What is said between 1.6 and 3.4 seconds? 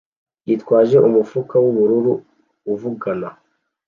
wubururu uvugana